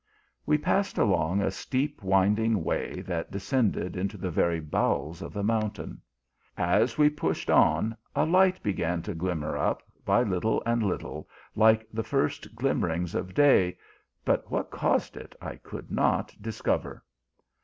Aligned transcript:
We 0.47 0.57
passed 0.57 0.97
along 0.97 1.41
a 1.41 1.51
steep 1.51 2.01
winding 2.01 2.63
way 2.63 3.01
that 3.01 3.29
descended 3.29 3.95
into 3.95 4.17
the 4.17 4.31
very 4.31 4.59
bowels 4.59 5.21
of 5.21 5.31
the 5.31 5.43
mountain. 5.43 6.01
As 6.57 6.97
we 6.97 7.07
pushed 7.07 7.51
on, 7.51 7.95
a 8.15 8.25
light 8.25 8.63
began 8.63 9.03
to 9.03 9.13
glimmer 9.13 9.55
up 9.55 9.83
by 10.03 10.23
little 10.23 10.63
and 10.65 10.81
little, 10.81 11.29
like 11.55 11.87
the 11.93 12.01
first 12.03 12.55
glimmerings 12.55 13.13
of 13.13 13.35
day, 13.35 13.77
but 14.25 14.49
what 14.49 14.71
caused 14.71 15.15
it, 15.17 15.35
I 15.39 15.57
could 15.57 15.91
not 15.91 16.33
discover. 16.41 17.03